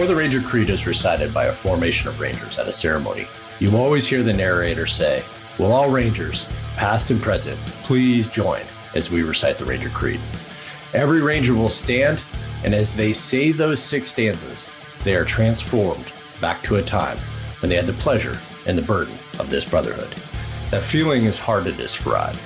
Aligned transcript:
Before 0.00 0.14
the 0.14 0.18
Ranger 0.18 0.40
Creed 0.40 0.70
is 0.70 0.86
recited 0.86 1.34
by 1.34 1.44
a 1.44 1.52
formation 1.52 2.08
of 2.08 2.18
Rangers 2.18 2.58
at 2.58 2.66
a 2.66 2.72
ceremony, 2.72 3.26
you 3.58 3.76
always 3.76 4.08
hear 4.08 4.22
the 4.22 4.32
narrator 4.32 4.86
say, 4.86 5.22
Will 5.58 5.72
all 5.72 5.90
Rangers, 5.90 6.48
past 6.74 7.10
and 7.10 7.20
present, 7.20 7.58
please 7.82 8.30
join 8.30 8.62
as 8.94 9.10
we 9.10 9.22
recite 9.22 9.58
the 9.58 9.66
Ranger 9.66 9.90
Creed? 9.90 10.18
Every 10.94 11.20
Ranger 11.20 11.52
will 11.52 11.68
stand, 11.68 12.18
and 12.64 12.74
as 12.74 12.96
they 12.96 13.12
say 13.12 13.52
those 13.52 13.82
six 13.82 14.12
stanzas, 14.12 14.70
they 15.04 15.14
are 15.14 15.24
transformed 15.26 16.10
back 16.40 16.62
to 16.62 16.76
a 16.76 16.82
time 16.82 17.18
when 17.60 17.68
they 17.68 17.76
had 17.76 17.86
the 17.86 17.92
pleasure 17.92 18.38
and 18.66 18.78
the 18.78 18.82
burden 18.82 19.18
of 19.38 19.50
this 19.50 19.66
brotherhood. 19.66 20.14
That 20.70 20.82
feeling 20.82 21.26
is 21.26 21.38
hard 21.38 21.64
to 21.64 21.72
describe. 21.72 22.36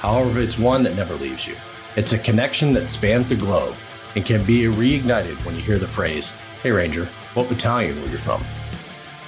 However, 0.00 0.40
it's 0.40 0.58
one 0.58 0.82
that 0.82 0.96
never 0.96 1.14
leaves 1.14 1.46
you. 1.46 1.54
It's 1.94 2.14
a 2.14 2.18
connection 2.18 2.72
that 2.72 2.88
spans 2.88 3.28
the 3.28 3.36
globe 3.36 3.76
and 4.14 4.24
can 4.24 4.44
be 4.44 4.62
reignited 4.62 5.42
when 5.44 5.54
you 5.54 5.62
hear 5.62 5.78
the 5.78 5.86
phrase, 5.86 6.36
Hey 6.62 6.70
Ranger, 6.70 7.06
what 7.34 7.48
battalion 7.48 8.00
were 8.00 8.08
you 8.08 8.18
from? 8.18 8.42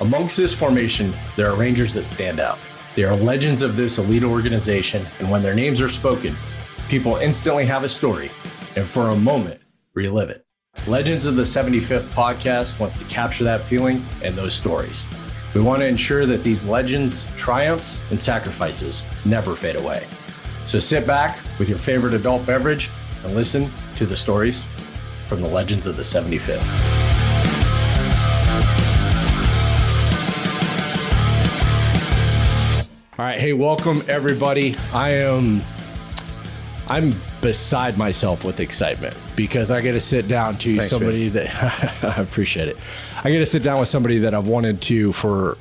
Amongst 0.00 0.36
this 0.36 0.54
formation, 0.54 1.12
there 1.36 1.50
are 1.50 1.56
Rangers 1.56 1.94
that 1.94 2.06
stand 2.06 2.40
out. 2.40 2.58
They 2.94 3.04
are 3.04 3.16
legends 3.16 3.62
of 3.62 3.76
this 3.76 3.98
elite 3.98 4.24
organization, 4.24 5.04
and 5.18 5.30
when 5.30 5.42
their 5.42 5.54
names 5.54 5.80
are 5.82 5.88
spoken, 5.88 6.34
people 6.88 7.16
instantly 7.16 7.66
have 7.66 7.84
a 7.84 7.88
story 7.88 8.30
and 8.76 8.86
for 8.86 9.08
a 9.08 9.16
moment 9.16 9.60
relive 9.94 10.30
it. 10.30 10.44
Legends 10.86 11.26
of 11.26 11.36
the 11.36 11.42
75th 11.42 12.04
podcast 12.10 12.78
wants 12.78 12.98
to 12.98 13.04
capture 13.06 13.44
that 13.44 13.62
feeling 13.62 14.04
and 14.22 14.36
those 14.36 14.54
stories. 14.54 15.06
We 15.54 15.60
want 15.60 15.80
to 15.80 15.86
ensure 15.86 16.26
that 16.26 16.44
these 16.44 16.66
legends, 16.66 17.26
triumphs, 17.36 17.98
and 18.10 18.20
sacrifices 18.20 19.04
never 19.24 19.56
fade 19.56 19.76
away. 19.76 20.06
So 20.64 20.78
sit 20.78 21.06
back 21.06 21.38
with 21.58 21.68
your 21.68 21.78
favorite 21.78 22.14
adult 22.14 22.46
beverage 22.46 22.90
and 23.24 23.34
listen 23.34 23.70
to 23.98 24.06
the 24.06 24.16
stories 24.16 24.64
from 25.26 25.42
the 25.42 25.48
legends 25.48 25.88
of 25.88 25.96
the 25.96 26.02
75th. 26.02 26.62
All 33.18 33.24
right, 33.24 33.40
hey, 33.40 33.52
welcome 33.52 34.02
everybody. 34.06 34.76
I 34.94 35.10
am 35.10 35.60
I'm 36.86 37.12
beside 37.42 37.98
myself 37.98 38.44
with 38.44 38.60
excitement 38.60 39.16
because 39.34 39.72
I 39.72 39.80
get 39.80 39.92
to 39.92 40.00
sit 40.00 40.28
down 40.28 40.56
to 40.58 40.76
Thanks, 40.76 40.88
somebody 40.88 41.28
that 41.30 42.04
I 42.04 42.22
appreciate 42.22 42.68
it. 42.68 42.76
I 43.24 43.30
get 43.30 43.40
to 43.40 43.46
sit 43.46 43.64
down 43.64 43.80
with 43.80 43.88
somebody 43.88 44.20
that 44.20 44.32
I've 44.32 44.46
wanted 44.46 44.80
to 44.82 45.12
for 45.12 45.58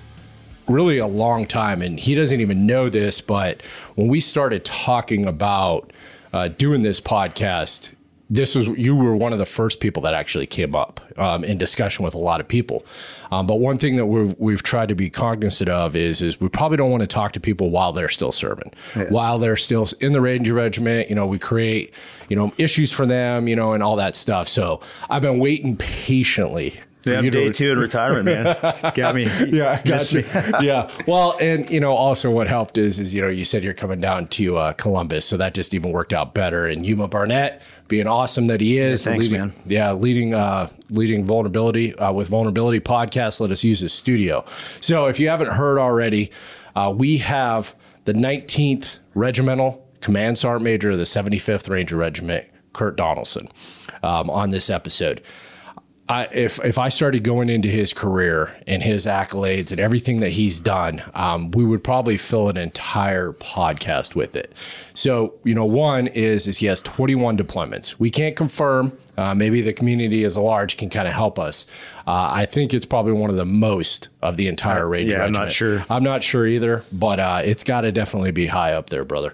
really 0.67 0.99
a 0.99 1.07
long 1.07 1.47
time, 1.47 1.81
and 1.81 1.99
he 1.99 2.13
doesn't 2.13 2.39
even 2.39 2.67
know 2.67 2.87
this. 2.87 3.19
But 3.19 3.63
when 3.95 4.07
we 4.07 4.19
started 4.19 4.63
talking 4.63 5.25
about 5.25 5.91
uh, 6.31 6.49
doing 6.49 6.81
this 6.81 7.01
podcast, 7.01 7.93
this 8.29 8.55
was 8.55 8.67
you 8.67 8.95
were 8.95 9.15
one 9.15 9.31
of 9.31 9.39
the 9.39 9.45
first 9.45 9.79
people 9.79 10.01
that 10.03 10.13
actually 10.13 10.45
came 10.45 10.75
up 10.75 10.99
um, 11.17 11.43
in 11.45 11.57
discussion 11.57 12.03
with 12.03 12.13
a 12.13 12.17
lot 12.17 12.41
of 12.41 12.47
people. 12.47 12.85
Um, 13.31 13.47
but 13.47 13.55
one 13.55 13.77
thing 13.77 13.95
that 13.95 14.05
we've, 14.05 14.35
we've 14.37 14.63
tried 14.63 14.89
to 14.89 14.95
be 14.95 15.09
cognizant 15.09 15.69
of 15.69 15.95
is 15.95 16.21
is 16.21 16.39
we 16.41 16.49
probably 16.49 16.77
don't 16.77 16.91
want 16.91 17.01
to 17.01 17.07
talk 17.07 17.31
to 17.33 17.39
people 17.39 17.69
while 17.69 17.93
they're 17.93 18.09
still 18.09 18.31
serving, 18.33 18.73
Yes. 18.95 19.11
while 19.11 19.39
they're 19.39 19.55
still 19.55 19.87
in 20.01 20.11
the 20.11 20.19
Ranger 20.21 20.53
Regiment. 20.53 21.09
You 21.09 21.15
know, 21.15 21.25
we 21.25 21.39
create 21.39 21.93
you 22.27 22.35
know 22.35 22.51
issues 22.57 22.91
for 22.91 23.05
them, 23.05 23.47
you 23.47 23.55
know, 23.55 23.71
and 23.73 23.81
all 23.81 23.95
that 23.95 24.15
stuff. 24.15 24.47
So 24.49 24.81
I've 25.09 25.21
been 25.21 25.39
waiting 25.39 25.77
patiently. 25.77 26.79
Yeah, 27.07 27.21
you 27.21 27.27
I'm 27.27 27.31
to- 27.31 27.31
day 27.31 27.49
two 27.49 27.71
in 27.71 27.79
retirement, 27.79 28.25
man. 28.25 28.91
Got 28.95 29.15
me. 29.15 29.27
yeah, 29.47 29.79
I 29.83 29.87
got 29.87 30.11
you. 30.13 30.21
me. 30.21 30.27
yeah. 30.61 30.91
Well, 31.07 31.35
and 31.41 31.69
you 31.69 31.79
know, 31.79 31.93
also 31.93 32.29
what 32.31 32.47
helped 32.47 32.77
is, 32.77 32.99
is 32.99 33.13
you 33.13 33.21
know, 33.21 33.27
you 33.29 33.45
said 33.45 33.63
you're 33.63 33.73
coming 33.73 33.99
down 33.99 34.27
to 34.27 34.57
uh, 34.57 34.73
Columbus, 34.73 35.25
so 35.25 35.37
that 35.37 35.53
just 35.53 35.73
even 35.73 35.91
worked 35.91 36.13
out 36.13 36.33
better. 36.33 36.65
And 36.65 36.85
Yuma 36.85 37.07
Barnett, 37.07 37.61
being 37.87 38.07
awesome 38.07 38.47
that 38.47 38.61
he 38.61 38.77
is, 38.77 39.05
Yeah, 39.05 39.11
thanks, 39.11 39.25
leading, 39.25 39.39
man. 39.39 39.53
Yeah, 39.65 39.91
leading, 39.93 40.33
uh, 40.33 40.69
leading 40.91 41.25
vulnerability 41.25 41.95
uh, 41.95 42.11
with 42.13 42.27
vulnerability 42.27 42.79
podcast. 42.79 43.39
Let 43.39 43.51
us 43.51 43.63
use 43.63 43.79
his 43.79 43.93
studio. 43.93 44.45
So 44.81 45.07
if 45.07 45.19
you 45.19 45.29
haven't 45.29 45.51
heard 45.51 45.77
already, 45.79 46.31
uh, 46.75 46.93
we 46.95 47.17
have 47.17 47.75
the 48.05 48.13
19th 48.13 48.99
Regimental 49.15 49.83
Command 50.01 50.37
Sergeant 50.37 50.63
Major 50.63 50.91
of 50.91 50.97
the 50.97 51.03
75th 51.03 51.69
Ranger 51.69 51.95
Regiment, 51.97 52.45
Curt 52.73 52.95
Donaldson, 52.95 53.47
um, 54.03 54.29
on 54.29 54.51
this 54.51 54.69
episode. 54.69 55.21
I, 56.09 56.27
if 56.31 56.63
if 56.63 56.77
I 56.77 56.87
started 56.87 57.23
going 57.23 57.49
into 57.49 57.67
his 57.67 57.91
career 57.91 58.55
and 58.65 58.81
his 58.81 59.05
accolades 59.05 59.71
and 59.71 59.79
everything 59.79 60.21
that 60.21 60.29
he's 60.29 60.61
done, 60.61 61.03
um, 61.13 61.51
we 61.51 61.65
would 61.65 61.83
probably 61.83 62.15
fill 62.15 62.47
an 62.47 62.55
entire 62.55 63.33
podcast 63.33 64.15
with 64.15 64.35
it. 64.35 64.53
So 64.93 65.35
you 65.43 65.53
know, 65.53 65.65
one 65.65 66.07
is 66.07 66.47
is 66.47 66.59
he 66.59 66.67
has 66.67 66.81
21 66.81 67.37
deployments. 67.37 67.99
We 67.99 68.09
can't 68.09 68.35
confirm. 68.35 68.97
Uh, 69.17 69.33
maybe 69.33 69.61
the 69.61 69.73
community 69.73 70.23
as 70.23 70.35
a 70.35 70.41
large 70.41 70.77
can 70.77 70.91
kind 70.91 71.07
of 71.07 71.13
help 71.15 71.39
us. 71.39 71.65
Uh, 72.05 72.29
I 72.31 72.45
think 72.45 72.71
it's 72.71 72.85
probably 72.85 73.13
one 73.13 73.31
of 73.31 73.35
the 73.35 73.45
most 73.45 74.09
of 74.21 74.37
the 74.37 74.47
entire 74.47 74.87
range. 74.87 75.11
yeah, 75.11 75.23
I'm 75.23 75.31
not 75.31 75.51
sure. 75.51 75.83
I'm 75.89 76.03
not 76.03 76.21
sure 76.21 76.45
either, 76.45 76.85
but 76.91 77.19
uh, 77.19 77.41
it's 77.43 77.63
got 77.63 77.81
to 77.81 77.91
definitely 77.91 78.31
be 78.31 78.45
high 78.45 78.73
up 78.73 78.91
there, 78.91 79.03
brother. 79.03 79.33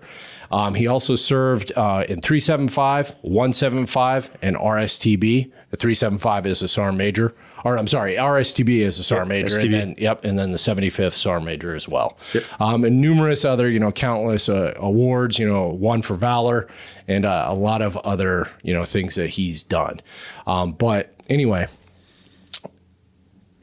Um, 0.53 0.75
he 0.75 0.85
also 0.85 1.15
served 1.15 1.71
uh, 1.75 2.05
in 2.07 2.21
375, 2.21 3.15
175, 3.21 4.37
and 4.43 4.55
RSTB. 4.55 5.51
The 5.71 5.77
375 5.77 6.45
is 6.45 6.61
a 6.61 6.67
SAR 6.67 6.91
major, 6.91 7.33
or 7.65 7.75
I'm 7.75 7.87
sorry, 7.87 8.17
RSTB 8.17 8.81
is 8.81 8.99
a 8.99 9.03
SAR 9.03 9.19
Yep, 9.21 9.27
major, 9.29 9.47
STB. 9.57 9.63
and 9.63 9.73
then 9.73 9.95
yep, 9.97 10.23
and 10.23 10.37
then 10.37 10.51
the 10.51 10.57
75th 10.57 11.13
SAR 11.13 11.39
major 11.41 11.73
as 11.73 11.89
well. 11.89 12.19
Um, 12.59 12.83
and 12.83 13.01
numerous 13.01 13.43
other, 13.43 13.67
you 13.67 13.79
know, 13.79 13.91
countless 13.91 14.47
uh, 14.47 14.75
awards. 14.77 15.39
You 15.39 15.47
know, 15.47 15.69
one 15.69 16.03
for 16.03 16.13
valor, 16.13 16.67
and 17.07 17.25
uh, 17.25 17.45
a 17.47 17.55
lot 17.55 17.81
of 17.81 17.97
other, 17.97 18.47
you 18.61 18.75
know, 18.75 18.85
things 18.85 19.15
that 19.15 19.31
he's 19.31 19.63
done. 19.63 20.01
Um, 20.45 20.73
but 20.73 21.15
anyway, 21.29 21.65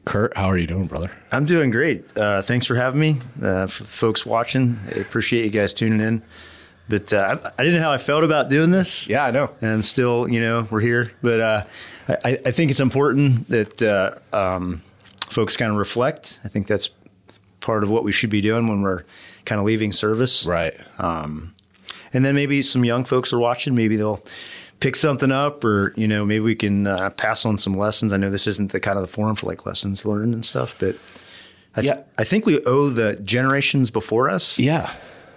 Curt, 0.03 0.35
how 0.35 0.49
are 0.49 0.57
you 0.57 0.67
doing, 0.67 0.87
brother? 0.87 1.09
I'm 1.31 1.45
doing 1.45 1.69
great. 1.69 2.17
Uh, 2.17 2.41
thanks 2.41 2.65
for 2.65 2.75
having 2.75 2.99
me. 2.99 3.21
Uh, 3.41 3.67
for 3.67 3.83
the 3.83 3.89
folks 3.89 4.25
watching, 4.25 4.77
I 4.93 4.99
appreciate 4.99 5.45
you 5.45 5.51
guys 5.51 5.73
tuning 5.73 6.01
in. 6.01 6.23
But 6.91 7.11
uh, 7.13 7.51
I, 7.57 7.63
didn't 7.63 7.79
know 7.79 7.85
how 7.87 7.93
I 7.93 7.97
felt 7.97 8.23
about 8.23 8.49
doing 8.49 8.69
this. 8.69 9.09
Yeah, 9.09 9.23
I 9.25 9.31
know. 9.31 9.49
And 9.61 9.71
I'm 9.71 9.83
still, 9.83 10.27
you 10.27 10.39
know, 10.41 10.67
we're 10.69 10.81
here. 10.81 11.11
But 11.23 11.39
uh, 11.39 11.63
I, 12.09 12.37
I 12.45 12.51
think 12.51 12.69
it's 12.69 12.79
important 12.81 13.47
that 13.49 13.81
uh, 13.81 14.15
um, 14.35 14.81
folks 15.29 15.57
kind 15.57 15.71
of 15.71 15.77
reflect. 15.77 16.39
I 16.43 16.47
think 16.49 16.67
that's 16.67 16.89
part 17.61 17.83
of 17.83 17.89
what 17.89 18.03
we 18.03 18.11
should 18.11 18.29
be 18.29 18.41
doing 18.41 18.67
when 18.67 18.81
we're 18.81 19.03
kind 19.45 19.57
of 19.59 19.65
leaving 19.65 19.91
service. 19.93 20.45
Right. 20.45 20.73
and 20.99 21.53
then 22.25 22.35
maybe 22.35 22.61
some 22.61 22.83
young 22.85 23.05
folks 23.05 23.31
are 23.33 23.39
watching 23.39 23.73
maybe 23.73 23.95
they'll 23.95 24.21
pick 24.81 24.95
something 24.97 25.31
up 25.31 25.63
or 25.63 25.93
you 25.95 26.07
know 26.07 26.25
maybe 26.25 26.41
we 26.41 26.55
can 26.55 26.87
uh, 26.87 27.09
pass 27.11 27.45
on 27.45 27.57
some 27.57 27.73
lessons 27.73 28.11
i 28.11 28.17
know 28.17 28.29
this 28.29 28.47
isn't 28.47 28.71
the 28.71 28.79
kind 28.79 28.97
of 28.97 29.01
the 29.03 29.07
forum 29.07 29.35
for 29.35 29.45
like 29.47 29.65
lessons 29.65 30.05
learned 30.05 30.33
and 30.33 30.43
stuff 30.45 30.75
but 30.79 30.95
I, 31.75 31.81
th- 31.81 31.93
Yeah. 31.95 32.03
I 32.17 32.23
think 32.25 32.45
we 32.45 32.59
owe 32.65 32.89
the 32.89 33.15
generations 33.23 33.91
before 33.91 34.29
us 34.29 34.59
Yeah. 34.59 34.91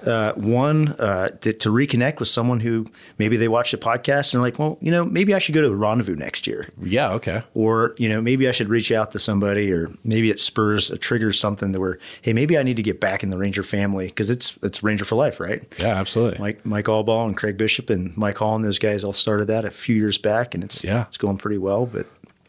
Uh, 0.06 0.32
one 0.34 0.88
uh, 1.00 1.28
to, 1.40 1.52
to 1.52 1.70
reconnect 1.70 2.18
with 2.18 2.28
someone 2.28 2.60
who 2.60 2.86
maybe 3.18 3.36
they 3.36 3.48
watched 3.48 3.72
the 3.72 3.78
podcast 3.78 4.32
and 4.32 4.40
are 4.40 4.42
like 4.42 4.58
well 4.58 4.78
you 4.80 4.90
know 4.90 5.04
maybe 5.04 5.34
i 5.34 5.38
should 5.38 5.54
go 5.54 5.60
to 5.60 5.68
a 5.68 5.74
rendezvous 5.74 6.14
next 6.16 6.46
year 6.46 6.68
Yeah. 6.82 7.10
Okay. 7.12 7.42
or 7.54 7.94
you 7.98 8.08
know 8.08 8.20
maybe 8.20 8.48
i 8.48 8.50
should 8.52 8.68
reach 8.68 8.92
out 8.92 9.12
to 9.12 9.18
somebody 9.18 9.72
or 9.72 9.90
maybe 10.04 10.30
it 10.30 10.38
spurs 10.40 10.90
a 10.90 10.98
triggers 10.98 11.38
something 11.38 11.72
that 11.72 11.80
where 11.80 11.98
hey 12.22 12.32
maybe 12.32 12.56
i 12.58 12.62
need 12.62 12.76
to 12.76 12.82
get 12.82 13.00
back 13.00 13.22
in 13.22 13.30
the 13.30 13.38
ranger 13.38 13.62
family 13.62 14.06
because 14.06 14.30
it's 14.30 14.58
it's 14.62 14.82
ranger 14.82 15.04
for 15.04 15.14
life 15.16 15.40
right 15.40 15.62
Yeah. 15.78 15.94
Absolutely. 15.98 16.38
Mike 16.38 16.64
Mike 16.66 16.86
Allball 16.86 17.26
and 17.26 17.36
Craig 17.36 17.56
Bishop 17.56 17.90
and 17.90 18.16
Mike 18.16 18.38
Hall 18.38 18.54
and 18.56 18.64
those 18.64 18.78
guys 18.78 19.04
all 19.04 19.12
started 19.12 19.46
that 19.46 19.64
a 19.64 19.70
few 19.70 19.96
years 19.96 20.18
back, 20.18 20.54
and 20.54 20.62
it's 20.64 20.84
Yeah. 20.84 21.02
it's 21.08 21.16
going 21.18 21.36
pretty 21.38 21.58
well. 21.58 21.86
But 21.86 22.06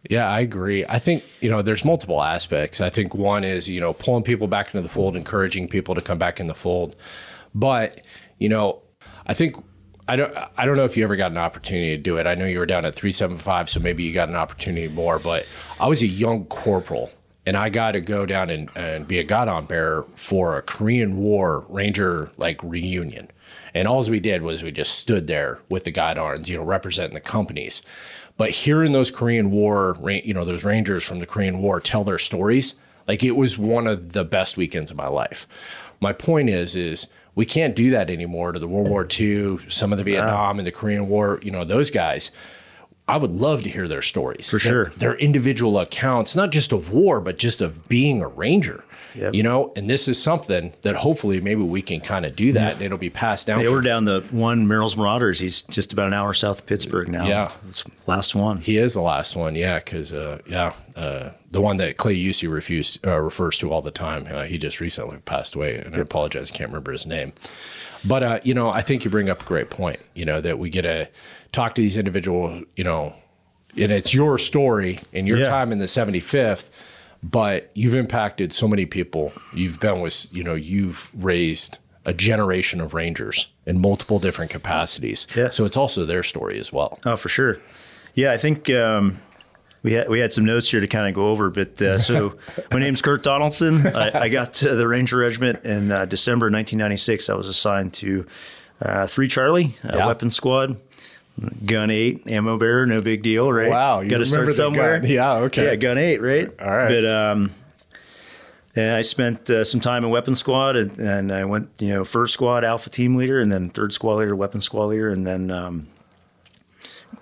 Yeah, 0.09 0.29
I 0.29 0.41
agree. 0.41 0.85
I 0.87 0.99
think, 0.99 1.23
you 1.41 1.49
know, 1.49 1.61
there's 1.61 1.83
multiple 1.83 2.21
aspects. 2.21 2.79
I 2.79 2.89
think 2.89 3.15
one 3.15 3.43
is, 3.43 3.69
you 3.69 3.79
know, 3.79 3.93
pulling 3.93 4.23
people 4.23 4.47
back 4.47 4.67
into 4.67 4.81
the 4.81 4.89
fold, 4.89 5.15
encouraging 5.15 5.67
people 5.67 5.95
to 5.95 6.01
come 6.01 6.17
back 6.19 6.39
in 6.39 6.47
the 6.47 6.53
fold. 6.53 6.95
But, 7.53 8.01
you 8.37 8.49
know, 8.49 8.81
I 9.25 9.33
think 9.33 9.55
I 10.07 10.15
don't 10.15 10.35
I 10.57 10.65
don't 10.65 10.77
know 10.77 10.85
if 10.85 10.95
you 10.95 11.03
ever 11.03 11.15
got 11.15 11.31
an 11.31 11.37
opportunity 11.37 11.95
to 11.95 12.01
do 12.01 12.17
it. 12.17 12.27
I 12.27 12.35
know 12.35 12.45
you 12.45 12.59
were 12.59 12.65
down 12.65 12.85
at 12.85 12.93
375, 12.95 13.69
so 13.69 13.79
maybe 13.79 14.03
you 14.03 14.13
got 14.13 14.29
an 14.29 14.35
opportunity 14.35 14.87
more, 14.87 15.17
but 15.17 15.45
I 15.79 15.87
was 15.87 16.01
a 16.01 16.07
young 16.07 16.45
corporal 16.45 17.11
and 17.45 17.57
I 17.57 17.69
got 17.69 17.91
to 17.91 18.01
go 18.01 18.25
down 18.25 18.49
and, 18.49 18.69
and 18.75 19.07
be 19.07 19.19
a 19.19 19.23
guidon 19.23 19.65
bearer 19.65 20.05
for 20.15 20.57
a 20.57 20.61
Korean 20.61 21.17
War 21.17 21.65
Ranger 21.69 22.31
like 22.37 22.61
reunion. 22.63 23.31
And 23.73 23.87
all 23.87 24.03
we 24.09 24.19
did 24.19 24.41
was 24.41 24.63
we 24.63 24.71
just 24.71 24.97
stood 24.97 25.27
there 25.27 25.59
with 25.69 25.83
the 25.83 25.91
guidons, 25.91 26.49
you 26.49 26.57
know, 26.57 26.63
representing 26.63 27.13
the 27.13 27.19
companies. 27.21 27.81
But 28.37 28.49
hearing 28.49 28.91
those 28.91 29.11
Korean 29.11 29.51
War, 29.51 29.97
you 30.09 30.33
know, 30.33 30.43
those 30.43 30.65
Rangers 30.65 31.03
from 31.05 31.19
the 31.19 31.25
Korean 31.25 31.59
War 31.59 31.79
tell 31.79 32.03
their 32.03 32.17
stories, 32.17 32.75
like 33.07 33.23
it 33.23 33.35
was 33.35 33.57
one 33.57 33.87
of 33.87 34.11
the 34.11 34.25
best 34.25 34.57
weekends 34.57 34.91
of 34.91 34.97
my 34.97 35.07
life. 35.07 35.47
My 36.01 36.11
point 36.11 36.49
is, 36.49 36.75
is 36.75 37.07
we 37.33 37.45
can't 37.45 37.75
do 37.75 37.89
that 37.91 38.09
anymore 38.09 38.51
to 38.51 38.59
the 38.59 38.67
World 38.67 38.89
War 38.89 39.07
II, 39.07 39.59
some 39.69 39.91
of 39.91 39.97
the 39.97 40.03
Vietnam 40.03 40.57
and 40.57 40.67
the 40.67 40.71
Korean 40.71 41.07
War, 41.07 41.39
you 41.43 41.51
know, 41.51 41.63
those 41.63 41.91
guys 41.91 42.31
I 43.07 43.17
would 43.17 43.31
love 43.31 43.61
to 43.63 43.69
hear 43.69 43.87
their 43.87 44.01
stories. 44.01 44.49
For 44.49 44.57
sure. 44.57 44.85
Their, 44.97 45.15
individual 45.15 45.79
accounts, 45.79 46.35
not 46.35 46.51
just 46.51 46.71
of 46.71 46.91
war, 46.91 47.21
but 47.21 47.37
just 47.37 47.61
of 47.61 47.87
being 47.87 48.21
a 48.21 48.27
ranger. 48.27 48.83
Yep. 49.15 49.33
You 49.33 49.43
know, 49.43 49.71
and 49.75 49.89
this 49.89 50.07
is 50.07 50.21
something 50.21 50.73
that 50.81 50.97
hopefully 50.97 51.39
maybe 51.39 51.61
we 51.61 51.81
can 51.81 52.01
kind 52.01 52.25
of 52.25 52.35
do 52.35 52.51
that 52.51 52.73
and 52.73 52.81
it'll 52.81 52.97
be 52.97 53.09
passed 53.09 53.47
down. 53.47 53.59
They 53.59 53.69
were 53.69 53.81
down 53.81 54.05
the 54.05 54.21
one 54.31 54.67
Merrill's 54.67 54.97
Marauders. 54.97 55.39
He's 55.39 55.61
just 55.61 55.93
about 55.93 56.07
an 56.07 56.13
hour 56.13 56.33
south 56.33 56.61
of 56.61 56.65
Pittsburgh 56.65 57.07
now. 57.07 57.25
Yeah. 57.25 57.49
It's 57.67 57.85
last 58.07 58.35
one. 58.35 58.57
He 58.57 58.77
is 58.77 58.93
the 58.93 59.01
last 59.01 59.35
one, 59.35 59.55
yeah, 59.55 59.79
because 59.79 60.11
uh, 60.11 60.39
yeah, 60.45 60.73
uh, 60.97 61.29
the 61.49 61.61
one 61.61 61.77
that 61.77 61.95
Clay 61.95 62.15
Usey 62.15 62.51
refused 62.51 63.05
uh, 63.07 63.17
refers 63.19 63.57
to 63.59 63.71
all 63.71 63.81
the 63.81 63.91
time. 63.91 64.27
Uh, 64.29 64.43
he 64.43 64.57
just 64.57 64.81
recently 64.81 65.17
passed 65.19 65.55
away, 65.55 65.77
and 65.77 65.95
I 65.95 65.99
apologize, 65.99 66.51
I 66.51 66.55
can't 66.55 66.69
remember 66.69 66.91
his 66.91 67.05
name. 67.05 67.31
But 68.07 68.23
uh, 68.23 68.39
you 68.43 68.53
know, 68.53 68.71
I 68.71 68.81
think 68.81 69.03
you 69.03 69.11
bring 69.11 69.29
up 69.29 69.41
a 69.41 69.45
great 69.45 69.69
point. 69.69 69.99
You 70.13 70.25
know 70.25 70.41
that 70.41 70.59
we 70.59 70.69
get 70.69 70.83
to 70.83 71.09
talk 71.51 71.75
to 71.75 71.81
these 71.81 71.97
individual, 71.97 72.63
you 72.75 72.83
know, 72.83 73.13
and 73.77 73.91
it's 73.91 74.13
your 74.13 74.37
story 74.37 74.99
and 75.13 75.27
your 75.27 75.39
Yeah. 75.39 75.45
time 75.49 75.71
in 75.71 75.79
the 75.79 75.87
seventy 75.87 76.19
fifth. 76.19 76.69
But 77.23 77.71
you've 77.73 77.95
impacted 77.95 78.53
so 78.53 78.67
many 78.67 78.85
people. 78.85 79.33
You've 79.53 79.79
been 79.79 79.99
with, 80.01 80.27
you 80.31 80.43
know, 80.43 80.53
you've 80.53 81.11
raised 81.15 81.79
a 82.05 82.13
generation 82.13 82.79
of 82.79 82.93
Rangers 82.93 83.47
in 83.65 83.81
multiple 83.81 84.19
different 84.19 84.51
capacities. 84.51 85.25
Yeah. 85.35 85.49
So 85.49 85.65
it's 85.65 85.75
also 85.77 86.05
their 86.05 86.21
story 86.21 86.59
as 86.59 86.71
well. 86.71 86.99
Oh, 87.03 87.15
for 87.15 87.29
sure. 87.29 87.57
Yeah, 88.13 88.31
I 88.31 88.37
think 88.37 88.69
um, 88.69 89.21
we 89.85 89.93
had 89.93 90.09
we 90.09 90.19
had 90.19 90.33
some 90.33 90.45
notes 90.45 90.69
here 90.71 90.81
to 90.81 90.87
kind 90.87 91.07
of 91.07 91.13
go 91.13 91.29
over. 91.29 91.51
But 91.51 91.79
uh, 91.79 91.99
so 91.99 92.33
my 92.71 92.79
name's 92.79 93.03
Curt 93.03 93.21
Donaldson. 93.21 93.85
I, 93.87 94.21
I 94.23 94.29
got 94.29 94.55
to 94.55 94.75
the 94.75 94.87
Ranger 94.87 95.17
Regiment 95.17 95.63
in 95.63 95.91
uh, 95.91 96.05
December 96.05 96.47
1996. 96.47 97.29
I 97.29 97.35
was 97.35 97.47
assigned 97.47 97.93
to 97.95 98.25
uh, 98.81 99.05
Three 99.05 99.27
Charlie, 99.27 99.75
uh, 99.85 99.97
Yeah. 99.97 100.07
Weapon 100.07 100.31
Squad. 100.31 100.77
Gun 101.65 101.91
eight, 101.91 102.23
ammo 102.31 102.57
bearer, 102.57 102.85
no 102.85 103.01
big 103.01 103.21
deal, 103.21 103.51
right? 103.51 103.69
Wow, 103.69 103.99
you 103.99 104.09
got 104.09 104.19
to 104.19 104.25
start 104.25 104.49
somewhere. 104.53 105.01
gun. 105.01 105.09
Yeah, 105.09 105.33
okay. 105.39 105.65
Yeah, 105.65 105.75
gun 105.75 105.97
eight, 105.97 106.21
right? 106.21 106.49
All 106.61 106.67
right. 106.71 106.87
But 106.87 107.05
um, 107.05 107.51
I 108.77 109.01
spent 109.01 109.49
uh, 109.49 109.65
some 109.65 109.81
time 109.81 110.05
in 110.05 110.09
Weapon 110.11 110.33
Squad, 110.33 110.77
and, 110.77 110.97
and 110.97 111.33
I 111.33 111.43
went, 111.43 111.69
you 111.79 111.89
know, 111.89 112.05
first 112.05 112.33
squad 112.33 112.63
Alpha 112.63 112.89
Team 112.89 113.15
Leader, 113.17 113.41
and 113.41 113.51
then 113.51 113.69
third 113.69 113.93
squad 113.93 114.15
leader, 114.15 114.33
Weapon 114.33 114.61
Squad 114.61 114.85
Leader, 114.85 115.09
and 115.09 115.27
then 115.27 115.51
um, 115.51 115.87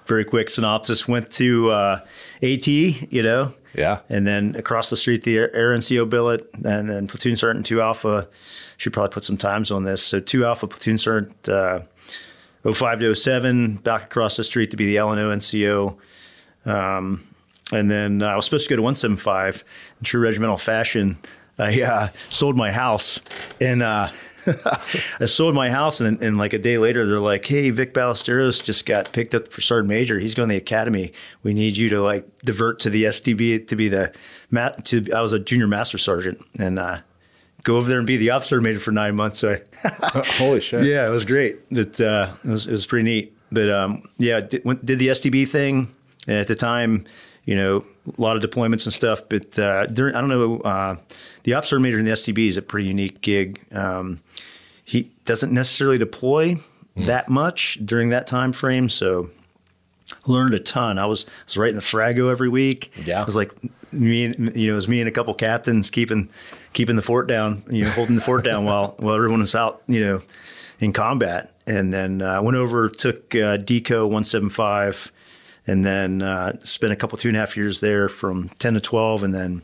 very 0.05 0.25
quick 0.25 0.49
synopsis 0.49 1.07
went 1.07 1.31
to 1.33 1.71
uh, 1.71 1.99
AT, 2.41 2.67
you 2.67 3.21
know, 3.23 3.53
Yeah. 3.73 3.99
and 4.09 4.25
then 4.27 4.55
across 4.55 4.89
the 4.89 4.97
street 4.97 5.23
the 5.23 5.37
Air, 5.37 5.49
NCO 5.75 6.09
billet, 6.09 6.49
and 6.65 6.89
then 6.89 7.07
platoon 7.07 7.35
sergeant 7.35 7.65
two 7.65 7.81
Alpha. 7.81 8.27
Should 8.77 8.91
probably 8.93 9.13
put 9.13 9.23
some 9.23 9.37
times 9.37 9.71
on 9.71 9.83
this. 9.83 10.03
So 10.03 10.19
two 10.19 10.45
Alpha 10.45 10.67
platoon 10.67 10.97
sergeant. 10.97 11.47
Uh, 11.47 11.81
05 12.71 12.99
to 13.01 13.13
07, 13.13 13.75
back 13.77 14.03
across 14.05 14.37
the 14.37 14.43
street 14.43 14.71
to 14.71 14.77
be 14.77 14.85
the 14.85 14.95
LNO 14.95 15.35
NCO. 15.35 15.97
Um, 16.65 17.27
and 17.73 17.91
then 17.91 18.23
I 18.23 18.37
was 18.37 18.45
supposed 18.45 18.65
to 18.65 18.69
go 18.69 18.77
to 18.77 18.81
175 18.81 19.65
in 19.99 20.05
true 20.05 20.21
regimental 20.21 20.55
fashion. 20.57 21.17
I 21.57 21.81
uh, 21.81 22.07
sold 22.29 22.57
my 22.57 22.71
house 22.71 23.21
and 23.61 23.83
uh, 23.83 24.09
I 25.19 25.25
sold 25.25 25.55
my 25.55 25.69
house. 25.69 26.01
And, 26.01 26.21
and 26.21 26.37
like 26.37 26.53
a 26.53 26.57
day 26.59 26.77
later, 26.77 27.05
they're 27.05 27.19
like, 27.19 27.45
Hey, 27.45 27.69
Vic 27.69 27.93
Ballesteros 27.93 28.63
just 28.63 28.85
got 28.85 29.11
picked 29.11 29.35
up 29.35 29.49
for 29.49 29.61
sergeant 29.61 29.89
major. 29.89 30.19
He's 30.19 30.33
going 30.35 30.49
to 30.49 30.53
the 30.53 30.57
academy. 30.57 31.13
We 31.43 31.53
need 31.53 31.77
you 31.77 31.89
to 31.89 32.01
like 32.01 32.27
divert 32.39 32.79
to 32.81 32.89
the 32.89 33.03
STB 33.05 33.67
to 33.67 33.75
be 33.75 33.87
the, 33.87 34.11
ma- 34.49 34.69
to, 34.69 35.11
I 35.13 35.21
was 35.21 35.33
a 35.33 35.39
junior 35.39 35.67
master 35.67 35.97
sergeant 35.97 36.43
and, 36.57 36.79
uh, 36.79 36.99
go 37.63 37.77
over 37.77 37.87
there 37.87 37.97
and 37.97 38.07
be 38.07 38.17
the 38.17 38.31
officer 38.31 38.59
major 38.59 38.79
for 38.79 38.91
nine 38.91 39.15
months. 39.15 39.39
So 39.39 39.57
I, 39.83 40.23
Holy 40.37 40.59
shit. 40.59 40.83
yeah, 40.85 41.07
it 41.07 41.11
was 41.11 41.25
great. 41.25 41.59
It, 41.69 42.01
uh, 42.01 42.33
it, 42.43 42.49
was, 42.49 42.67
it 42.67 42.71
was 42.71 42.85
pretty 42.85 43.05
neat. 43.05 43.37
But 43.51 43.69
um, 43.69 44.09
yeah, 44.17 44.41
did, 44.41 44.65
went, 44.65 44.85
did 44.85 44.99
the 44.99 45.09
STB 45.09 45.47
thing 45.47 45.93
and 46.27 46.37
at 46.37 46.47
the 46.47 46.55
time. 46.55 47.05
You 47.45 47.55
know, 47.55 47.85
a 48.17 48.21
lot 48.21 48.35
of 48.37 48.41
deployments 48.41 48.85
and 48.85 48.93
stuff. 48.93 49.21
But 49.27 49.59
uh, 49.59 49.85
during, 49.87 50.15
I 50.15 50.21
don't 50.21 50.29
know, 50.29 50.59
uh, 50.59 50.95
the 51.43 51.53
officer 51.55 51.79
major 51.79 51.99
in 51.99 52.05
the 52.05 52.11
STB 52.11 52.47
is 52.47 52.57
a 52.57 52.61
pretty 52.61 52.87
unique 52.87 53.21
gig. 53.21 53.61
Um, 53.73 54.21
he 54.85 55.11
doesn't 55.25 55.51
necessarily 55.51 55.97
deploy 55.97 56.57
that 56.95 57.29
much 57.29 57.79
during 57.83 58.09
that 58.09 58.27
time 58.27 58.53
frame, 58.53 58.87
so 58.89 59.29
learned 60.27 60.53
a 60.53 60.59
ton. 60.59 60.97
I 60.97 61.05
was 61.05 61.25
was 61.45 61.57
writing 61.57 61.75
the 61.75 61.81
Frago 61.81 62.29
every 62.29 62.49
week. 62.49 62.91
Yeah. 63.05 63.21
it 63.21 63.25
was 63.25 63.35
like 63.35 63.51
me, 63.91 64.25
and, 64.25 64.55
you 64.55 64.67
know, 64.67 64.73
it 64.73 64.75
was 64.75 64.87
me 64.87 64.99
and 64.99 65.07
a 65.07 65.11
couple 65.11 65.33
captains 65.33 65.89
keeping 65.89 66.29
keeping 66.73 66.95
the 66.95 67.01
fort 67.01 67.27
down, 67.27 67.63
you 67.69 67.83
know, 67.83 67.89
holding 67.91 68.15
the 68.15 68.21
fort 68.21 68.43
down 68.43 68.65
while 68.65 68.95
while 68.97 69.15
everyone 69.15 69.39
was 69.39 69.55
out, 69.55 69.81
you 69.87 69.99
know, 69.99 70.21
in 70.79 70.93
combat. 70.93 71.51
And 71.65 71.93
then 71.93 72.21
uh, 72.21 72.41
went 72.41 72.57
over, 72.57 72.89
took 72.89 73.33
uh, 73.35 73.57
DECO 73.57 74.09
one 74.09 74.25
seven 74.25 74.49
five, 74.49 75.11
and 75.65 75.85
then 75.85 76.21
uh, 76.21 76.59
spent 76.61 76.93
a 76.93 76.95
couple 76.95 77.17
two 77.17 77.29
and 77.29 77.37
a 77.37 77.39
half 77.39 77.55
years 77.55 77.79
there 77.79 78.09
from 78.09 78.49
ten 78.59 78.73
to 78.73 78.81
twelve, 78.81 79.23
and 79.23 79.33
then 79.33 79.61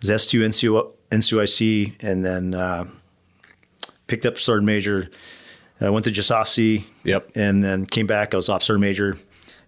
was 0.00 0.10
S 0.10 0.26
two 0.26 0.40
NCO 0.40 0.92
NCOIC, 1.10 1.94
and 2.00 2.24
then 2.24 2.54
uh, 2.54 2.86
picked 4.06 4.26
up 4.26 4.38
sergeant 4.38 4.66
major. 4.66 5.10
I 5.80 5.90
went 5.90 6.04
to 6.04 6.10
Jasofsky. 6.10 6.84
Yep. 7.04 7.32
And 7.34 7.62
then 7.62 7.86
came 7.86 8.06
back. 8.06 8.34
I 8.34 8.36
was 8.36 8.48
officer 8.48 8.78
major. 8.78 9.18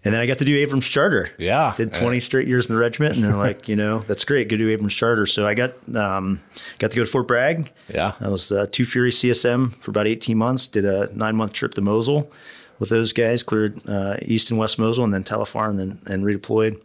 And 0.05 0.13
then 0.13 0.21
I 0.21 0.27
got 0.27 0.37
to 0.37 0.45
do 0.45 0.57
Abrams 0.57 0.87
Charter. 0.87 1.29
Yeah. 1.37 1.73
Did 1.75 1.93
20 1.93 2.21
straight 2.21 2.47
years 2.47 2.69
in 2.69 2.75
the 2.75 2.79
regiment. 2.79 3.15
And 3.15 3.23
they're 3.23 3.35
like, 3.35 3.67
you 3.67 3.75
know, 3.75 3.99
that's 3.99 4.23
great. 4.23 4.47
Go 4.47 4.55
do 4.55 4.69
Abrams 4.69 4.93
Charter. 4.93 5.25
So 5.25 5.45
I 5.45 5.53
got 5.53 5.71
um, 5.93 6.41
got 6.79 6.91
to 6.91 6.97
go 6.97 7.03
to 7.03 7.11
Fort 7.11 7.27
Bragg. 7.27 7.71
Yeah. 7.89 8.13
I 8.21 8.29
was 8.29 8.51
uh, 8.51 8.67
two 8.71 8.85
Fury 8.85 9.11
CSM 9.11 9.75
for 9.75 9.91
about 9.91 10.07
18 10.07 10.37
months. 10.37 10.67
Did 10.67 10.85
a 10.85 11.13
nine 11.15 11.35
month 11.35 11.53
trip 11.53 11.73
to 11.73 11.81
Mosul 11.81 12.31
with 12.79 12.89
those 12.89 13.13
guys. 13.13 13.43
Cleared 13.43 13.87
uh, 13.87 14.17
East 14.21 14.49
and 14.49 14.59
West 14.59 14.79
Mosul 14.79 15.03
and 15.03 15.13
then 15.13 15.23
Tal 15.23 15.41
Afar 15.41 15.69
and 15.69 15.79
then 15.79 15.99
and 16.07 16.23
redeployed. 16.23 16.81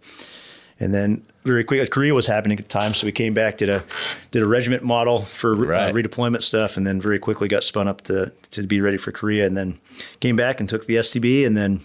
And 0.81 0.93
then 0.93 1.23
very 1.45 1.63
quick, 1.63 1.89
Korea 1.91 2.15
was 2.15 2.27
happening 2.27 2.59
at 2.59 2.65
the 2.65 2.69
time, 2.69 2.95
so 2.95 3.07
we 3.07 3.13
came 3.13 3.33
back 3.33 3.57
did 3.59 3.69
a 3.69 3.85
did 4.33 4.43
a 4.43 4.47
regiment 4.47 4.83
model 4.83 5.23
for 5.23 5.73
uh, 5.73 5.93
redeployment 5.93 6.43
stuff, 6.43 6.77
and 6.77 6.87
then 6.87 7.01
very 7.01 7.19
quickly 7.19 7.49
got 7.49 7.63
spun 7.63 7.87
up 7.87 8.03
to 8.03 8.33
to 8.51 8.63
be 8.65 8.81
ready 8.81 8.97
for 8.97 9.13
Korea, 9.13 9.47
and 9.47 9.57
then 9.57 9.79
came 10.21 10.37
back 10.37 10.59
and 10.59 10.69
took 10.69 10.87
the 10.87 10.97
STB, 10.97 11.47
and 11.47 11.57
then. 11.57 11.81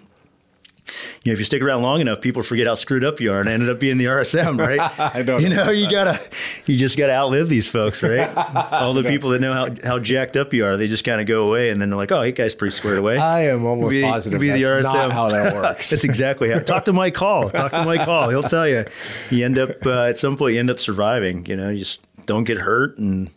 You 1.24 1.32
know, 1.32 1.34
if 1.34 1.40
you 1.40 1.46
stick 1.46 1.62
around 1.62 1.82
long 1.82 2.02
enough, 2.02 2.22
people 2.22 2.42
forget 2.44 2.68
how 2.68 2.76
screwed 2.76 3.04
up 3.04 3.20
you 3.20 3.32
are, 3.32 3.40
and 3.40 3.50
ended 3.50 3.70
up 3.70 3.80
being 3.80 3.98
the 3.98 4.06
RSM, 4.06 4.58
right? 4.68 4.80
I 5.00 5.22
don't 5.22 5.42
You 5.42 5.50
know 5.50 5.66
know, 5.66 5.72
you 5.72 5.90
gotta, 5.90 6.20
you 6.66 6.78
just 6.78 6.98
gotta 6.98 7.14
outlive 7.14 7.50
these 7.50 7.70
folks, 7.70 8.02
right? 8.04 8.30
All 8.72 8.94
the 8.94 9.04
people 9.04 9.30
that 9.32 9.42
know 9.42 9.54
how, 9.54 9.68
how 9.84 10.00
jacked 10.00 10.38
up 10.38 10.54
you 10.54 10.66
are, 10.66 10.78
they 10.78 10.88
just 10.88 11.04
kind 11.04 11.20
of 11.22 11.28
go 11.28 11.48
away, 11.48 11.70
and 11.70 11.82
then 11.82 11.90
they're 11.90 11.98
like, 11.98 12.12
"Oh, 12.12 12.22
that 12.22 12.36
guy's 12.36 12.56
pretty 12.56 12.74
squared 12.74 12.98
away." 13.00 13.18
I 13.18 13.48
am 13.48 13.66
almost 13.66 13.92
Be- 13.92 14.02
positive 14.02 14.40
be 14.40 14.50
the 14.50 14.62
RSM. 14.64 15.12
how 15.12 15.30
that 15.30 15.54
works. 15.62 15.90
That's 15.90 16.04
exactly 16.04 16.50
how. 16.50 16.60
Talk 16.60 16.86
to 16.86 16.94
Mike 16.94 17.18
Hall. 17.18 17.50
Talk 17.50 17.72
to 17.72 17.84
Mike 17.86 18.02
Hall. 18.02 18.30
He'll 18.30 18.44
tell 18.44 18.68
you. 18.68 18.86
You 19.30 19.46
end 19.46 19.58
up 19.60 19.86
uh, 19.86 20.04
at 20.06 20.18
some 20.18 20.38
point. 20.38 20.54
You 20.54 20.60
end 20.60 20.70
up 20.72 20.80
surviving. 20.80 21.46
You 21.46 21.58
know, 21.58 21.70
you 21.70 21.80
just 21.80 22.06
don't 22.26 22.44
get 22.46 22.58
hurt, 22.60 22.98
and 22.98 23.30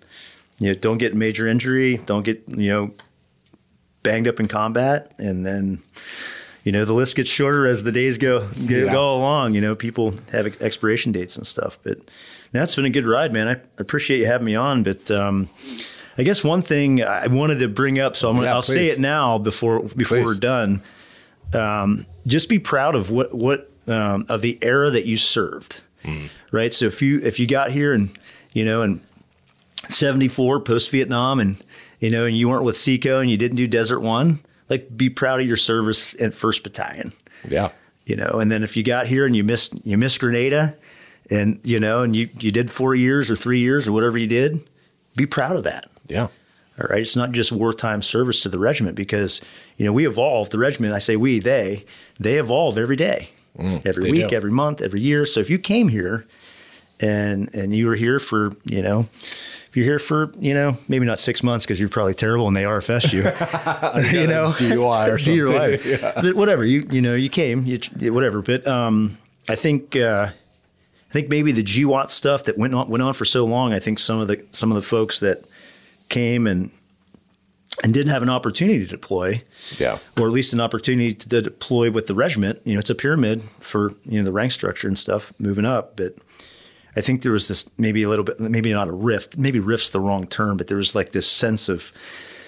you 0.59 0.69
know, 0.69 0.75
don't 0.75 0.99
get 0.99 1.15
major 1.15 1.47
injury. 1.47 1.97
Don't 2.07 2.23
get 2.23 2.43
you 2.49 2.71
know 2.71 2.91
banged 4.03 4.27
up 4.29 4.41
in 4.41 4.49
combat, 4.49 5.13
and 5.19 5.45
then 5.47 5.83
you 6.65 6.73
know 6.73 6.85
the 6.85 6.93
list 6.95 7.17
gets 7.17 7.29
shorter 7.31 7.67
as 7.67 7.83
the 7.85 7.93
days 7.93 8.19
go 8.19 8.41
go, 8.41 8.47
Yeah. 8.87 8.93
go 8.93 9.15
along. 9.17 9.55
You 9.55 9.61
know, 9.61 9.75
people 9.75 10.15
have 10.33 10.47
ex- 10.47 10.61
expiration 10.61 11.13
dates 11.13 11.37
and 11.37 11.47
stuff. 11.47 11.79
But 11.83 11.99
that's 12.53 12.77
been 12.77 12.85
a 12.85 12.91
good 12.91 13.07
ride, 13.07 13.33
man. 13.33 13.49
I 13.49 13.57
appreciate 13.79 14.19
you 14.19 14.27
having 14.27 14.47
me 14.47 14.55
on, 14.55 14.83
but. 14.83 15.11
um 15.11 15.49
I 16.19 16.25
guess 16.25 16.45
one 16.45 16.61
thing 16.61 17.03
I 17.03 17.27
wanted 17.29 17.59
to 17.61 17.69
bring 17.69 17.99
up, 17.99 18.17
so 18.17 18.29
I'm 18.29 18.35
gonna, 18.37 18.49
Yeah, 18.49 18.55
I'll 18.55 18.61
say 18.61 18.85
it 18.89 18.99
now 18.99 19.39
before 19.39 19.81
before 19.81 20.19
Please. 20.19 20.27
we're 20.27 20.35
done 20.35 20.83
um, 21.55 22.05
just 22.27 22.51
be 22.51 22.59
proud 22.59 22.95
of 22.95 23.09
what 23.11 23.35
what 23.35 23.71
um, 23.87 24.27
of 24.29 24.43
the 24.43 24.59
era 24.61 24.91
that 24.91 25.07
you 25.07 25.17
served, 25.17 25.83
right? 26.51 26.75
So 26.75 26.85
if 26.85 27.01
you 27.01 27.19
if 27.23 27.41
you 27.41 27.47
got 27.47 27.71
here 27.71 27.95
and 27.95 28.11
you 28.53 28.63
know 28.63 28.83
in 28.83 29.01
'74 29.89 30.61
post 30.61 30.91
Vietnam 30.91 31.41
and 31.41 31.57
you 31.99 32.11
know 32.11 32.27
and 32.27 32.37
you 32.37 32.49
weren't 32.49 32.65
with 32.65 32.77
SECO 32.77 33.21
and 33.21 33.31
you 33.31 33.37
didn't 33.37 33.57
do 33.57 33.67
Desert 33.67 34.01
One, 34.01 34.41
like 34.73 34.97
be 34.97 35.11
proud 35.11 35.41
of 35.41 35.47
your 35.47 35.57
service 35.57 36.15
in 36.15 36.31
First 36.31 36.63
Battalion, 36.63 37.13
yeah. 37.47 37.71
you 38.07 38.17
know. 38.17 38.41
And 38.41 38.51
then 38.51 38.63
if 38.63 38.77
you 38.77 38.83
got 38.83 39.07
here 39.07 39.27
and 39.27 39.37
you 39.37 39.45
missed 39.45 39.75
you 39.85 39.99
missed 39.99 40.19
Grenada, 40.19 40.75
and 41.31 41.61
you 41.63 41.79
know 41.79 42.03
and 42.03 42.17
you 42.17 42.29
you 42.41 42.51
did 42.51 42.71
four 42.71 42.95
years 42.95 43.31
or 43.31 43.37
three 43.37 43.61
years 43.61 43.87
or 43.87 43.93
whatever 43.93 44.17
you 44.17 44.27
did, 44.27 44.67
be 45.15 45.27
proud 45.27 45.57
of 45.57 45.65
that. 45.65 45.91
Yeah. 46.07 46.29
All 46.81 46.87
right. 46.89 47.01
It's 47.01 47.17
not 47.17 47.33
just 47.33 47.53
wartime 47.53 48.01
service 48.01 48.43
to 48.43 48.49
the 48.49 48.59
regiment 48.59 48.97
because, 48.97 49.43
you 49.77 49.85
know, 49.85 49.93
we 49.93 50.07
evolve. 50.07 50.51
The 50.51 50.59
regiment, 50.59 50.95
I 50.95 50.99
say 50.99 51.17
we, 51.17 51.39
they, 51.39 51.85
they 52.19 52.39
evolve 52.39 52.79
every 52.79 52.97
day, 52.97 53.29
mm, 53.59 53.85
every 53.85 54.11
week, 54.11 54.31
do. 54.31 54.37
every 54.37 54.51
month, 54.51 54.81
every 54.81 55.03
year. 55.03 55.27
So 55.27 55.41
if 55.41 55.51
you 55.51 55.59
came 55.59 55.89
here 55.89 56.25
and 56.99 57.55
and 57.55 57.75
you 57.75 57.87
were 57.87 57.95
here 57.95 58.19
for, 58.19 58.53
you 58.65 58.81
know, 58.81 59.07
if 59.73 59.77
you're 59.79 59.87
here 59.87 59.99
for, 59.99 60.31
you 60.39 60.53
know, 60.53 60.77
maybe 60.87 61.07
not 61.07 61.19
six 61.19 61.43
months 61.43 61.65
because 61.65 61.81
you're 61.81 61.89
probably 61.89 62.13
terrible 62.13 62.47
and 62.47 62.55
they 62.55 62.65
RFS 62.65 63.11
you, 63.11 63.21
you 64.21 64.27
know, 64.27 64.53
DUI 64.53 65.11
or 65.11 65.19
something. 65.19 65.47
DUI. 65.47 66.15
But 66.23 66.35
whatever, 66.35 66.63
you 66.63 66.87
you 66.91 67.01
know, 67.01 67.15
you 67.15 67.31
came, 67.31 67.65
you, 67.65 67.79
whatever. 68.13 68.43
But 68.43 68.67
um, 68.67 69.17
I 69.49 69.55
think 69.55 69.97
uh, 69.97 70.29
I 70.29 71.13
think 71.13 71.31
maybe 71.31 71.53
the 71.53 71.63
GWOT 71.63 72.11
stuff 72.11 72.45
that 72.45 72.59
went 72.59 72.75
on 72.75 72.91
went 72.91 73.03
on 73.03 73.15
for 73.15 73.25
so 73.25 73.47
long. 73.47 73.73
I 73.73 73.79
think 73.79 73.99
some 73.99 74.21
of 74.21 74.29
the 74.29 74.45
some 74.53 74.71
of 74.71 74.77
the 74.77 74.83
folks 74.83 75.21
that 75.21 75.39
came 76.11 76.47
and 76.47 76.71
and 77.83 77.95
didn't 77.95 78.13
have 78.13 78.23
an 78.23 78.29
opportunity 78.29 78.81
to 78.81 78.87
deploy. 78.87 79.43
Yeah. 79.79 80.01
Or 80.21 80.27
at 80.27 80.33
least 80.33 80.53
an 80.53 80.61
opportunity 80.61 81.15
to 81.15 81.41
deploy 81.41 81.91
with 81.91 82.09
the 82.09 82.15
regiment. 82.15 82.61
You 82.65 82.75
know, 82.75 82.81
it's 82.81 82.91
a 82.91 82.95
pyramid 82.95 83.43
for, 83.61 83.95
you 84.05 84.19
know, 84.19 84.25
the 84.25 84.33
rank 84.33 84.53
structure 84.53 84.87
and 84.87 84.99
stuff 84.99 85.33
moving 85.39 85.65
up. 85.65 85.97
But 85.97 86.17
I 86.97 87.01
think 87.01 87.23
there 87.23 87.33
was 87.33 87.49
this 87.49 87.69
maybe 87.79 88.03
a 88.03 88.09
little 88.09 88.25
bit, 88.25 88.39
maybe 88.41 88.73
not 88.73 88.89
a 88.89 88.93
rift, 88.93 89.39
maybe 89.39 89.61
rift's 89.61 89.91
the 89.91 90.01
wrong 90.01 90.27
term, 90.27 90.57
but 90.57 90.67
there 90.69 90.77
was 90.77 90.95
like 90.95 91.13
this 91.13 91.27
sense 91.27 91.69
of, 91.69 91.91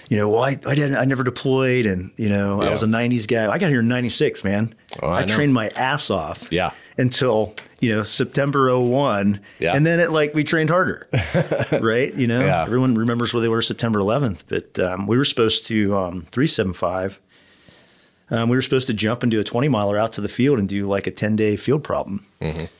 you 0.07 0.17
know, 0.17 0.29
well, 0.29 0.43
I, 0.43 0.49
I 0.67 0.75
didn't, 0.75 0.97
I 0.97 1.05
never 1.05 1.23
deployed 1.23 1.85
and, 1.87 2.11
you 2.15 2.29
know, 2.29 2.61
Yeah. 2.61 2.69
I 2.69 2.71
was 2.71 2.83
a 2.83 2.87
90s 2.87 3.27
guy. 3.27 3.51
I 3.51 3.57
got 3.57 3.69
here 3.69 3.79
in 3.79 3.87
96, 3.87 4.43
man. 4.43 4.75
Oh, 5.01 5.07
I 5.09 5.21
I, 5.21 5.25
trained 5.25 5.53
my 5.53 5.69
ass 5.69 6.11
off. 6.11 6.47
Yeah. 6.51 6.71
Until, 6.97 7.55
you 7.79 7.89
know, 7.93 8.03
September 8.03 8.71
01. 8.77 9.39
Yeah. 9.59 9.75
And 9.75 9.83
then 9.85 9.99
it 9.99 10.11
like, 10.11 10.33
we 10.35 10.43
trained 10.43 10.69
harder. 10.69 11.07
right. 11.81 12.13
You 12.13 12.27
know, 12.27 12.45
Yeah. 12.45 12.61
everyone 12.63 12.93
remembers 12.95 13.33
where 13.33 13.41
they 13.41 13.49
were 13.49 13.63
September 13.63 13.99
11th, 13.99 14.43
but 14.47 14.79
um, 14.79 15.07
we 15.07 15.17
were 15.17 15.25
supposed 15.25 15.65
to, 15.67 15.97
um, 15.97 16.21
375. 16.31 17.19
Um, 18.31 18.49
we 18.49 18.55
were 18.57 18.61
supposed 18.61 18.87
to 18.87 18.93
jump 18.93 19.21
and 19.21 19.31
do 19.31 19.39
a 19.39 19.43
20 19.43 19.67
miler 19.67 19.97
out 19.99 20.13
to 20.13 20.21
the 20.21 20.29
field 20.29 20.57
and 20.57 20.67
do 20.67 20.87
like 20.87 21.05
a 21.05 21.11
10 21.11 21.35
day 21.35 21.55
field 21.55 21.83
problem. 21.83 22.25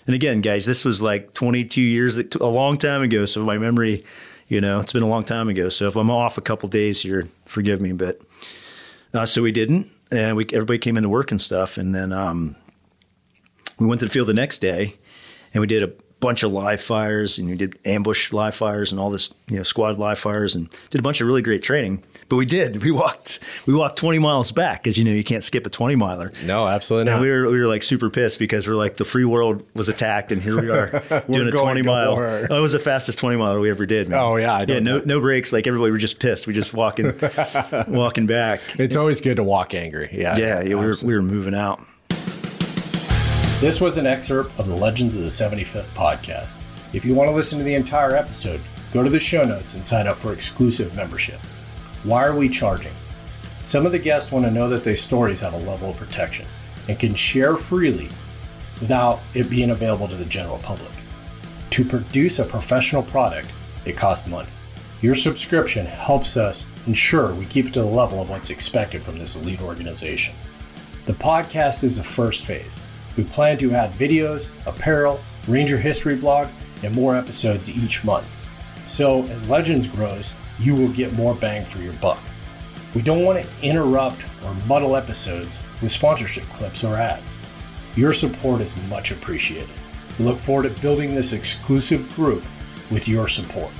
And 0.07 0.15
again, 0.15 0.41
guys, 0.41 0.65
this 0.65 0.83
was 0.83 1.01
like 1.01 1.33
22 1.33 1.81
years, 1.81 2.17
a 2.17 2.45
long 2.47 2.77
time 2.77 3.03
ago. 3.03 3.25
So 3.25 3.43
my 3.45 3.57
memory, 3.57 4.03
you 4.47 4.59
know, 4.59 4.79
it's 4.79 4.93
been 4.93 5.03
a 5.03 5.07
long 5.07 5.23
time 5.23 5.47
ago. 5.47 5.69
So 5.69 5.87
if 5.87 5.95
I'm 5.95 6.09
off 6.09 6.37
a 6.37 6.41
couple 6.41 6.67
days 6.69 7.01
here, 7.01 7.27
forgive 7.45 7.79
me. 7.79 7.91
But 7.91 8.21
uh, 9.13 9.25
so 9.25 9.41
we 9.43 9.51
didn't, 9.51 9.89
and 10.11 10.35
we 10.35 10.45
everybody 10.51 10.79
came 10.79 10.97
into 10.97 11.09
work 11.09 11.31
and 11.31 11.41
stuff, 11.41 11.77
and 11.77 11.93
then 11.93 12.11
um, 12.11 12.55
we 13.79 13.85
went 13.87 13.99
to 13.99 14.05
the 14.05 14.11
field 14.11 14.27
the 14.27 14.33
next 14.33 14.59
day, 14.59 14.95
and 15.53 15.61
we 15.61 15.67
did 15.67 15.83
a 15.83 15.91
bunch 16.19 16.43
of 16.43 16.51
live 16.51 16.81
fires, 16.81 17.37
and 17.37 17.49
we 17.49 17.55
did 17.55 17.77
ambush 17.85 18.31
live 18.33 18.55
fires 18.55 18.91
and 18.91 18.99
all 18.99 19.09
this, 19.11 19.33
you 19.49 19.57
know, 19.57 19.63
squad 19.63 19.99
live 19.99 20.17
fires, 20.17 20.55
and 20.55 20.69
did 20.89 20.99
a 20.99 21.01
bunch 21.03 21.21
of 21.21 21.27
really 21.27 21.41
great 21.41 21.61
training. 21.61 22.01
But 22.29 22.37
we 22.37 22.45
did, 22.45 22.81
we 22.83 22.89
walked, 22.89 23.39
we 23.67 23.73
walked 23.75 23.97
20 23.99 24.17
miles 24.19 24.51
back 24.51 24.81
because 24.83 24.97
you 24.97 25.03
know 25.03 25.11
you 25.11 25.23
can't 25.23 25.43
skip 25.43 25.65
a 25.67 25.69
20 25.69 25.95
miler. 25.95 26.31
No, 26.45 26.67
absolutely 26.67 27.11
And 27.11 27.19
not. 27.19 27.23
we 27.23 27.29
were 27.29 27.49
we 27.49 27.59
were 27.59 27.67
like 27.67 27.83
super 27.83 28.09
pissed 28.09 28.39
because 28.39 28.67
we're 28.67 28.73
like 28.75 28.97
the 28.97 29.05
free 29.05 29.25
world 29.25 29.63
was 29.75 29.89
attacked 29.89 30.31
and 30.31 30.41
here 30.41 30.59
we 30.59 30.69
are 30.69 30.87
doing 31.29 31.47
a 31.47 31.51
twenty 31.51 31.81
mile. 31.83 32.15
war. 32.15 32.47
Oh, 32.49 32.57
it 32.57 32.61
was 32.61 32.71
the 32.73 32.79
fastest 32.79 33.19
twenty 33.19 33.37
miler 33.37 33.59
we 33.59 33.69
ever 33.69 33.85
did. 33.85 34.09
Man. 34.09 34.19
Oh, 34.19 34.37
yeah, 34.37 34.53
I 34.55 34.65
yeah, 34.67 34.79
no 34.79 34.99
that. 34.99 35.05
no 35.05 35.19
breaks. 35.19 35.51
Like 35.53 35.67
everybody 35.67 35.91
were 35.91 35.97
just 35.97 36.19
pissed. 36.19 36.47
We 36.47 36.53
just 36.53 36.73
walking 36.73 37.13
walking 37.87 38.25
back. 38.25 38.59
it's 38.79 38.95
always 38.95 39.21
good 39.21 39.35
to 39.35 39.43
walk 39.43 39.73
angry. 39.75 40.09
Yeah. 40.11 40.35
Yeah, 40.37 40.61
yeah, 40.61 40.75
we 40.75 40.85
were 40.85 40.95
we 41.03 41.13
were 41.13 41.21
moving 41.21 41.53
out. 41.55 41.81
This 43.61 43.79
was 43.79 43.95
an 43.95 44.05
excerpt 44.05 44.59
of 44.59 44.67
the 44.67 44.75
Legends 44.75 45.15
of 45.15 45.23
the 45.23 45.29
75th 45.29 45.87
podcast. 45.95 46.59
If 46.91 47.05
you 47.05 47.15
want 47.15 47.29
to 47.29 47.33
listen 47.33 47.57
to 47.57 47.63
the 47.63 47.73
entire 47.73 48.13
episode, 48.13 48.59
go 48.91 49.01
to 49.01 49.09
the 49.09 49.17
show 49.17 49.45
notes 49.45 49.75
and 49.75 49.85
sign 49.85 50.07
up 50.07 50.17
for 50.17 50.33
exclusive 50.33 50.93
membership. 50.93 51.39
Why 52.03 52.25
are 52.25 52.35
we 52.35 52.49
charging? 52.49 52.91
Some 53.61 53.85
of 53.85 53.93
the 53.93 53.97
guests 53.97 54.29
want 54.29 54.43
to 54.43 54.51
know 54.51 54.67
that 54.67 54.83
their 54.83 54.97
stories 54.97 55.39
have 55.39 55.53
a 55.53 55.57
level 55.59 55.91
of 55.91 55.97
protection 55.97 56.45
and 56.89 56.99
can 56.99 57.15
share 57.15 57.55
freely 57.55 58.09
without 58.81 59.21
it 59.33 59.49
being 59.49 59.69
available 59.69 60.09
to 60.09 60.15
the 60.15 60.25
general 60.25 60.57
public. 60.57 60.91
To 61.69 61.85
produce 61.85 62.39
a 62.39 62.45
professional 62.45 63.03
product, 63.03 63.47
it 63.85 63.95
costs 63.95 64.27
money. 64.27 64.49
Your 65.01 65.15
subscription 65.15 65.85
helps 65.85 66.35
us 66.35 66.67
ensure 66.87 67.33
we 67.33 67.45
keep 67.45 67.67
it 67.67 67.73
to 67.75 67.79
the 67.79 67.85
level 67.85 68.21
of 68.21 68.29
what's 68.29 68.49
expected 68.49 69.01
from 69.01 69.17
this 69.17 69.37
elite 69.37 69.61
organization. 69.61 70.35
The 71.05 71.13
podcast 71.13 71.85
is 71.85 71.95
the 71.95 72.03
first 72.03 72.43
phase. 72.43 72.81
We 73.17 73.23
plan 73.23 73.57
to 73.59 73.73
add 73.73 73.93
videos, 73.93 74.51
apparel, 74.65 75.19
Ranger 75.47 75.77
history 75.77 76.15
blog, 76.15 76.47
and 76.83 76.93
more 76.93 77.15
episodes 77.15 77.69
each 77.69 78.03
month. 78.03 78.25
So, 78.87 79.23
as 79.25 79.49
Legends 79.49 79.87
grows, 79.87 80.35
you 80.59 80.75
will 80.75 80.89
get 80.89 81.13
more 81.13 81.35
bang 81.35 81.65
for 81.65 81.79
your 81.79 81.93
buck. 81.93 82.19
We 82.93 83.01
don't 83.01 83.23
want 83.23 83.43
to 83.43 83.67
interrupt 83.67 84.23
or 84.43 84.53
muddle 84.67 84.95
episodes 84.95 85.59
with 85.81 85.91
sponsorship 85.91 86.45
clips 86.45 86.83
or 86.83 86.95
ads. 86.95 87.37
Your 87.95 88.13
support 88.13 88.61
is 88.61 88.75
much 88.89 89.11
appreciated. 89.11 89.69
We 90.17 90.25
look 90.25 90.37
forward 90.37 90.63
to 90.63 90.81
building 90.81 91.13
this 91.13 91.33
exclusive 91.33 92.13
group 92.15 92.43
with 92.89 93.07
your 93.07 93.27
support. 93.27 93.71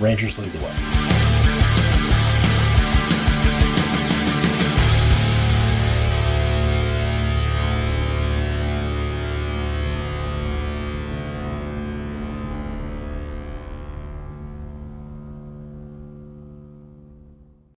Rangers 0.00 0.38
lead 0.38 0.52
the 0.52 0.64
way. 0.64 1.11